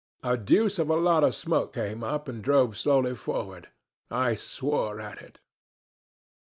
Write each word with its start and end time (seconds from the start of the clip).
A 0.23 0.35
deuce 0.35 0.79
of 0.79 0.89
a 0.89 0.95
lot 0.95 1.23
of 1.23 1.35
smoke 1.35 1.73
came 1.75 2.03
up 2.03 2.27
and 2.27 2.43
drove 2.43 2.75
slowly 2.75 3.13
forward. 3.13 3.69
I 4.09 4.33
swore 4.33 4.99
at 4.99 5.21
it. 5.21 5.39